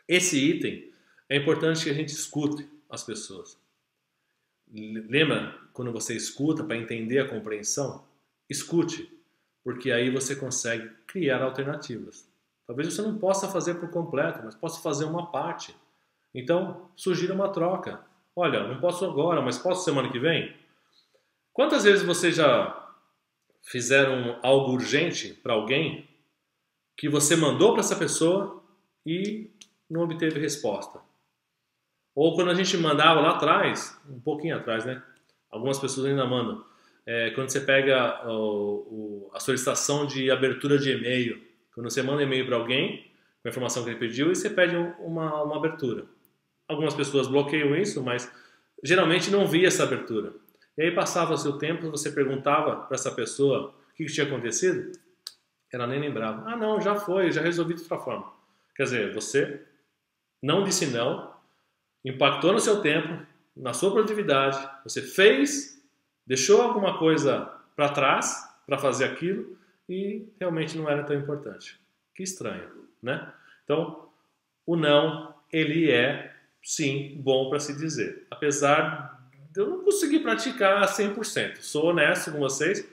[0.07, 0.93] Esse item
[1.27, 3.57] é importante que a gente escute as pessoas.
[4.71, 8.05] Lembra quando você escuta para entender a compreensão?
[8.47, 9.11] Escute,
[9.63, 12.29] porque aí você consegue criar alternativas.
[12.67, 15.75] Talvez você não possa fazer por completo, mas possa fazer uma parte.
[16.31, 18.05] Então, sugira uma troca.
[18.35, 20.55] Olha, não posso agora, mas posso semana que vem?
[21.51, 22.78] Quantas vezes você já
[23.63, 26.07] fizeram algo urgente para alguém
[26.97, 28.63] que você mandou para essa pessoa
[29.05, 29.51] e
[29.89, 30.99] não obteve resposta?
[32.15, 35.01] Ou quando a gente mandava lá atrás, um pouquinho atrás, né?
[35.49, 36.63] Algumas pessoas ainda mandam.
[37.05, 41.41] É, quando você pega o, o, a solicitação de abertura de e-mail,
[41.73, 43.09] quando você manda e-mail para alguém
[43.41, 46.05] com a informação que ele pediu e você pede uma, uma abertura.
[46.67, 48.31] Algumas pessoas bloqueiam isso, mas
[48.83, 50.33] geralmente não via essa abertura.
[50.77, 54.91] E aí passava o seu tempo, você perguntava para essa pessoa o que, tinha acontecido,
[55.71, 56.49] ela nem lembrava.
[56.49, 58.31] Ah, não, já foi, já resolvi de outra forma.
[58.75, 59.61] Quer dizer, você
[60.41, 61.33] não disse não,
[62.03, 65.83] impactou no seu tempo, na sua produtividade, você fez,
[66.25, 71.79] deixou alguma coisa para trás para fazer aquilo e realmente não era tão importante.
[72.15, 72.69] Que estranho,
[73.01, 73.33] né?
[73.63, 74.09] Então,
[74.65, 78.27] o não, ele é sim bom para se dizer.
[78.29, 79.18] Apesar
[79.59, 81.57] eu não conseguir praticar 100%.
[81.59, 82.87] Sou honesto com vocês,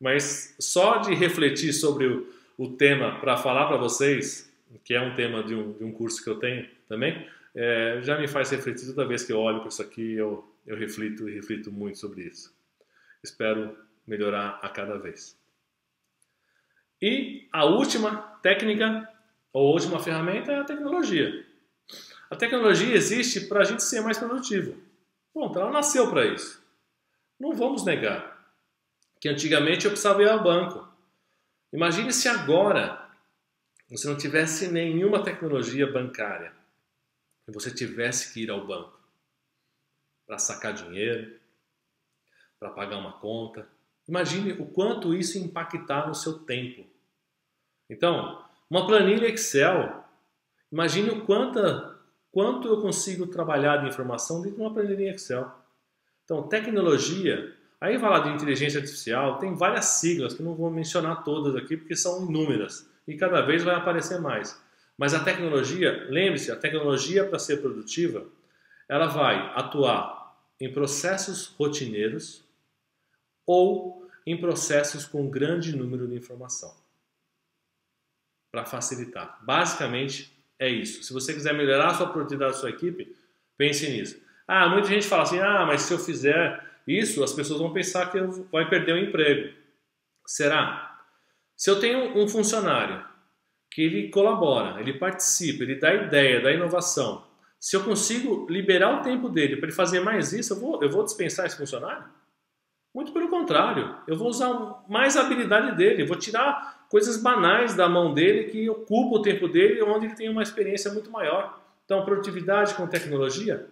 [0.00, 2.26] mas só de refletir sobre o,
[2.58, 4.52] o tema para falar para vocês,
[4.84, 8.18] que é um tema de um, de um curso que eu tenho também, é, já
[8.18, 11.34] me faz refletir toda vez que eu olho para isso aqui, eu, eu reflito e
[11.34, 12.52] reflito muito sobre isso.
[13.22, 15.38] Espero melhorar a cada vez.
[17.00, 19.08] E a última técnica,
[19.52, 21.46] ou última ferramenta é a tecnologia.
[22.28, 24.89] A tecnologia existe para a gente ser mais produtivo.
[25.32, 26.62] Pronto, ela nasceu para isso.
[27.38, 28.30] Não vamos negar
[29.20, 30.88] que antigamente eu precisava ir ao banco.
[31.72, 33.08] Imagine se agora
[33.88, 36.52] você não tivesse nenhuma tecnologia bancária
[37.46, 38.98] e você tivesse que ir ao banco
[40.26, 41.38] para sacar dinheiro,
[42.58, 43.68] para pagar uma conta.
[44.08, 46.86] Imagine o quanto isso impactar no seu tempo.
[47.88, 50.04] Então, uma planilha Excel,
[50.70, 51.99] imagine o quanta,
[52.32, 55.50] quanto eu consigo trabalhar de informação dentro de uma planilha Excel.
[56.24, 61.24] Então, tecnologia, aí vai lá de inteligência artificial, tem várias siglas que não vou mencionar
[61.24, 64.60] todas aqui porque são inúmeras e cada vez vai aparecer mais.
[64.96, 68.26] Mas a tecnologia, lembre-se, a tecnologia para ser produtiva,
[68.88, 72.44] ela vai atuar em processos rotineiros
[73.46, 76.72] ou em processos com grande número de informação.
[78.52, 79.38] Para facilitar.
[79.42, 81.02] Basicamente é isso.
[81.02, 83.16] Se você quiser melhorar a sua produtividade da sua equipe,
[83.56, 84.20] pense nisso.
[84.46, 88.12] Ah, muita gente fala assim: "Ah, mas se eu fizer isso, as pessoas vão pensar
[88.12, 89.56] que eu vai perder o emprego".
[90.26, 91.00] Será?
[91.56, 93.04] Se eu tenho um funcionário
[93.70, 97.26] que ele colabora, ele participa, ele dá ideia, dá inovação.
[97.58, 100.90] Se eu consigo liberar o tempo dele para ele fazer mais isso, eu vou, eu
[100.90, 102.04] vou dispensar esse funcionário?
[102.94, 107.88] Muito pelo contrário, eu vou usar mais a habilidade dele, vou tirar coisas banais da
[107.88, 111.58] mão dele que ocupam o tempo dele, onde ele tem uma experiência muito maior.
[111.84, 113.68] Então, produtividade com tecnologia,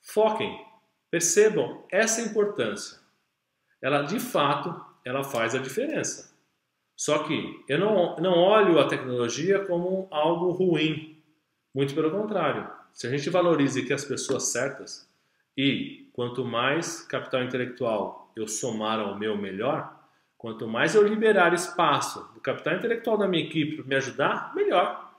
[0.00, 0.64] foquem,
[1.10, 2.98] percebam essa importância.
[3.82, 6.34] Ela, de fato, ela faz a diferença.
[6.96, 11.22] Só que eu não, não olho a tecnologia como algo ruim.
[11.74, 12.66] Muito pelo contrário.
[12.94, 15.06] Se a gente valoriza que as pessoas certas
[15.54, 20.03] e quanto mais capital intelectual eu somar ao meu melhor,
[20.44, 25.10] quanto mais eu liberar espaço do capital intelectual da minha equipe para me ajudar, melhor.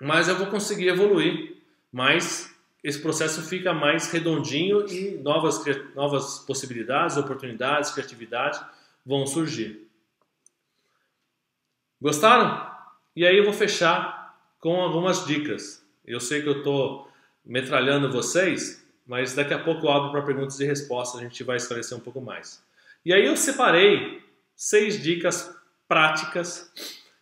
[0.00, 1.56] Mais eu vou conseguir evoluir,
[1.92, 2.52] mais
[2.82, 5.64] esse processo fica mais redondinho e novas,
[5.94, 8.60] novas possibilidades, oportunidades, criatividade
[9.06, 9.88] vão surgir.
[12.02, 12.74] Gostaram?
[13.14, 15.86] E aí eu vou fechar com algumas dicas.
[16.04, 17.08] Eu sei que eu estou
[17.46, 21.56] metralhando vocês, mas daqui a pouco eu abro para perguntas e respostas, a gente vai
[21.56, 22.66] esclarecer um pouco mais.
[23.04, 24.22] E aí eu separei
[24.56, 25.54] seis dicas
[25.86, 26.72] práticas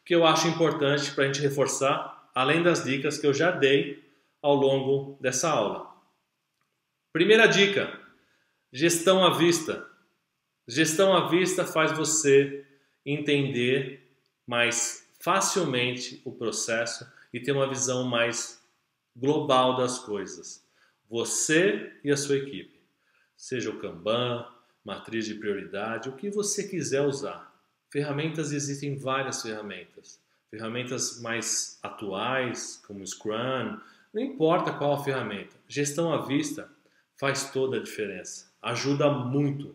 [0.04, 4.04] que eu acho importante para a gente reforçar, além das dicas que eu já dei
[4.40, 5.92] ao longo dessa aula.
[7.12, 7.98] Primeira dica:
[8.72, 9.86] gestão à vista.
[10.68, 12.66] Gestão à vista faz você
[13.04, 14.06] entender
[14.46, 18.62] mais facilmente o processo e ter uma visão mais
[19.14, 20.64] global das coisas.
[21.08, 22.80] Você e a sua equipe.
[23.36, 24.46] Seja o Kanban,
[24.86, 27.52] matriz de prioridade, o que você quiser usar.
[27.90, 30.20] Ferramentas existem várias ferramentas.
[30.48, 33.80] Ferramentas mais atuais, como Scrum,
[34.14, 35.56] não importa qual a ferramenta.
[35.66, 36.70] Gestão à vista
[37.16, 38.48] faz toda a diferença.
[38.62, 39.74] Ajuda muito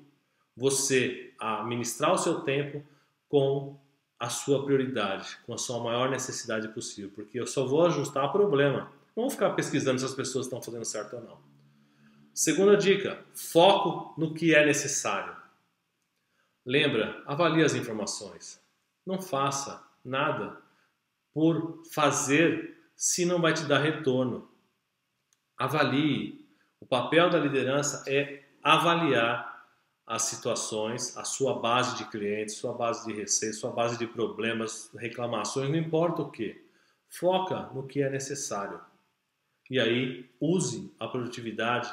[0.56, 2.82] você a administrar o seu tempo
[3.28, 3.78] com
[4.18, 8.90] a sua prioridade, com a sua maior necessidade possível, porque eu só vou ajustar problema.
[9.14, 11.51] Não vou ficar pesquisando se as pessoas estão fazendo certo ou não.
[12.34, 15.36] Segunda dica: foco no que é necessário.
[16.66, 18.62] Lembra, avalie as informações.
[19.06, 20.62] Não faça nada
[21.34, 24.50] por fazer se não vai te dar retorno.
[25.58, 26.42] Avalie.
[26.80, 29.52] O papel da liderança é avaliar
[30.06, 34.92] as situações, a sua base de clientes, sua base de receita, sua base de problemas,
[34.96, 36.66] reclamações, não importa o que.
[37.08, 38.82] Foca no que é necessário.
[39.70, 41.90] E aí use a produtividade,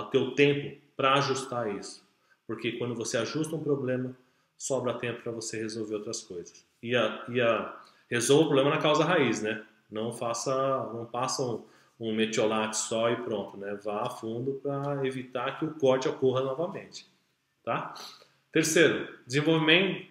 [0.00, 2.02] o teu tempo para ajustar isso.
[2.46, 4.16] Porque quando você ajusta um problema,
[4.56, 6.64] sobra tempo para você resolver outras coisas.
[6.82, 7.76] E, a, e a,
[8.10, 9.64] resolva o problema na causa raiz, né?
[9.90, 10.54] Não faça,
[10.92, 11.64] não passa um,
[12.00, 13.74] um metiolate só e pronto, né?
[13.82, 17.06] Vá a fundo para evitar que o corte ocorra novamente,
[17.64, 17.94] tá?
[18.52, 20.06] Terceiro, desenvolvimento,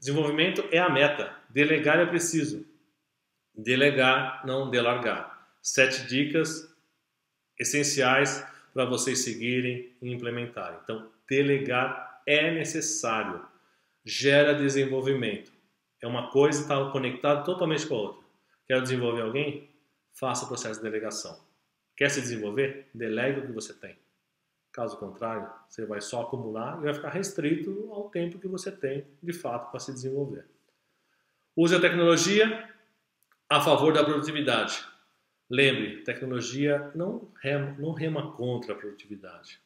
[0.00, 1.34] desenvolvimento é a meta.
[1.50, 2.66] Delegar é preciso.
[3.54, 5.46] Delegar, não delargar.
[5.62, 6.74] Sete dicas
[7.58, 8.46] essenciais
[8.76, 10.78] para vocês seguirem e implementarem.
[10.84, 13.42] Então, delegar é necessário,
[14.04, 15.50] gera desenvolvimento.
[16.02, 18.26] É uma coisa que está conectada totalmente com a outra.
[18.66, 19.70] Quer desenvolver alguém?
[20.12, 21.40] Faça o processo de delegação.
[21.96, 22.90] Quer se desenvolver?
[22.92, 23.96] Delegue o que você tem.
[24.70, 29.06] Caso contrário, você vai só acumular e vai ficar restrito ao tempo que você tem,
[29.22, 30.44] de fato, para se desenvolver.
[31.56, 32.70] Use a tecnologia
[33.48, 34.84] a favor da produtividade.
[35.48, 39.60] Lembre, tecnologia não rema, não rema contra a produtividade.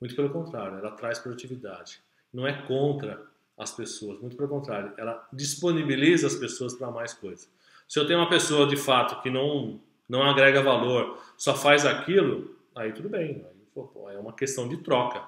[0.00, 2.00] Muito pelo contrário, ela traz produtividade.
[2.32, 3.26] Não é contra
[3.56, 7.50] as pessoas, muito pelo contrário, ela disponibiliza as pessoas para mais coisas.
[7.88, 12.56] Se eu tenho uma pessoa de fato que não, não agrega valor, só faz aquilo,
[12.74, 15.26] aí tudo bem, aí, é uma questão de troca.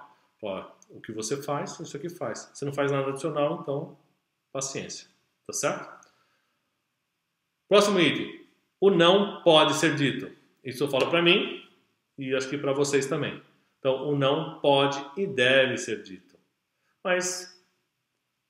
[0.88, 2.50] O que você faz, isso aqui faz.
[2.54, 3.98] Você não faz nada adicional, então
[4.52, 5.08] paciência.
[5.46, 6.08] Tá certo?
[7.68, 8.39] Próximo item.
[8.80, 10.30] O não pode ser dito.
[10.64, 11.68] Isso eu falo para mim
[12.16, 13.42] e acho que para vocês também.
[13.78, 16.38] Então, o não pode e deve ser dito.
[17.02, 17.58] Mas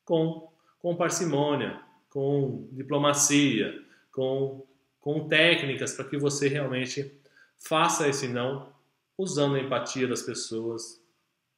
[0.04, 4.66] com, com parcimônia, com diplomacia, com,
[5.00, 7.12] com técnicas para que você realmente
[7.56, 8.72] faça esse não
[9.16, 11.00] usando a empatia das pessoas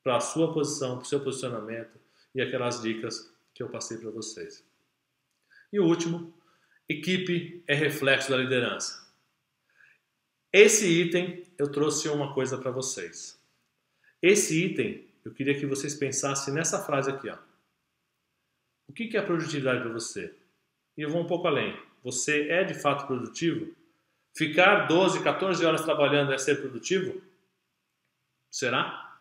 [0.02, 1.98] para a sua posição, para o seu posicionamento
[2.34, 4.64] e aquelas dicas que eu passei para vocês.
[5.72, 6.34] E o último,
[6.88, 9.02] equipe é reflexo da liderança.
[10.52, 13.40] Esse item eu trouxe uma coisa para vocês.
[14.20, 17.28] Esse item, eu queria que vocês pensassem nessa frase aqui.
[17.28, 17.38] Ó.
[18.88, 20.34] O que é produtividade para você?
[20.96, 21.74] E eu vou um pouco além.
[22.04, 23.74] Você é de fato produtivo?
[24.36, 27.22] Ficar 12, 14 horas trabalhando é ser produtivo?
[28.50, 29.18] Será?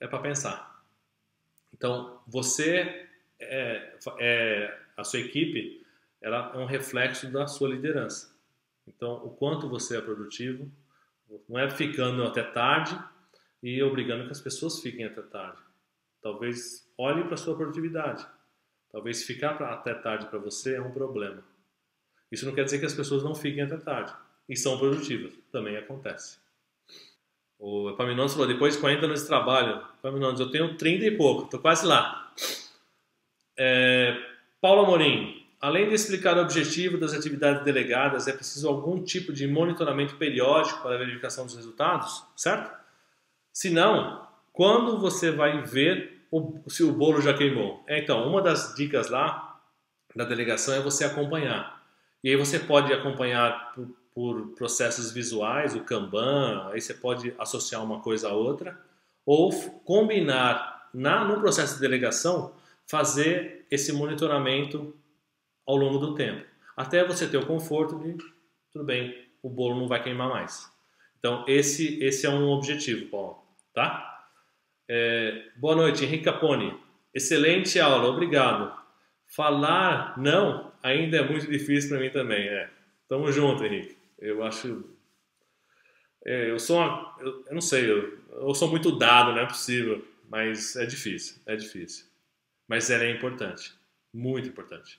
[0.00, 0.84] É para pensar.
[1.72, 3.08] Então, você,
[3.38, 5.84] é, é, a sua equipe,
[6.20, 8.32] ela é um reflexo da sua liderança.
[8.86, 10.70] Então, o quanto você é produtivo,
[11.48, 12.98] não é ficando até tarde
[13.62, 15.60] e obrigando que as pessoas fiquem até tarde.
[16.20, 18.26] Talvez olhe para a sua produtividade.
[18.90, 21.42] Talvez ficar até tarde para você é um problema.
[22.30, 24.14] Isso não quer dizer que as pessoas não fiquem até tarde
[24.48, 25.32] e são produtivas.
[25.50, 26.38] Também acontece.
[27.58, 31.44] O Epaminondas falou, depois de 40 anos de trabalho, Epaminondas, eu tenho 30 e pouco,
[31.44, 32.34] estou quase lá.
[33.56, 34.31] É,
[34.62, 39.44] Paulo Amorim, além de explicar o objetivo das atividades delegadas, é preciso algum tipo de
[39.48, 42.72] monitoramento periódico para a verificação dos resultados, certo?
[43.52, 47.82] Se não, quando você vai ver o, se o bolo já queimou?
[47.88, 49.60] É, então, uma das dicas lá
[50.14, 51.82] da delegação é você acompanhar.
[52.22, 57.82] E aí você pode acompanhar por, por processos visuais, o Kanban, aí você pode associar
[57.82, 58.78] uma coisa a outra,
[59.26, 59.50] ou
[59.84, 62.52] combinar na, no processo de delegação,
[62.92, 64.94] fazer esse monitoramento
[65.66, 66.44] ao longo do tempo.
[66.76, 68.18] Até você ter o conforto de,
[68.70, 70.70] tudo bem, o bolo não vai queimar mais.
[71.18, 73.42] Então, esse, esse é um objetivo, Paulo.
[73.72, 74.26] Tá?
[74.86, 76.78] É, boa noite, Henrique Capone.
[77.14, 78.70] Excelente aula, obrigado.
[79.26, 82.46] Falar não ainda é muito difícil para mim também.
[82.46, 82.68] É.
[83.08, 83.96] Tamo junto, Henrique.
[84.18, 84.84] Eu acho.
[86.26, 89.46] É, eu sou uma, eu, eu, não sei, eu, eu sou muito dado, não é
[89.46, 90.06] possível.
[90.28, 92.11] Mas é difícil, é difícil.
[92.72, 93.74] Mas ela é importante,
[94.14, 94.98] muito importante.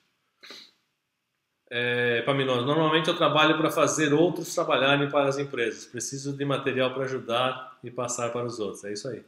[1.71, 5.87] É, Paminosa, normalmente eu trabalho para fazer outros trabalharem para as empresas.
[5.87, 8.83] Preciso de material para ajudar e passar para os outros.
[8.83, 9.25] É isso aí.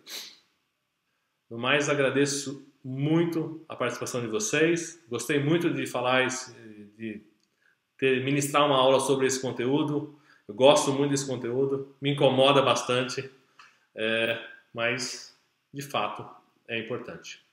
[1.49, 5.03] No mais, agradeço muito a participação de vocês.
[5.09, 7.23] Gostei muito de falar, de
[7.97, 10.15] ter, ministrar uma aula sobre esse conteúdo.
[10.47, 13.27] Eu gosto muito desse conteúdo, me incomoda bastante,
[13.95, 14.39] é,
[14.71, 15.35] mas
[15.73, 16.29] de fato
[16.67, 17.43] é importante.